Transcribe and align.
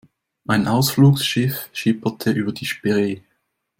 Ein 0.47 0.67
Ausflugsschiff 0.67 1.69
schipperte 1.73 2.31
über 2.31 2.51
die 2.53 2.65
Spree. 2.65 3.21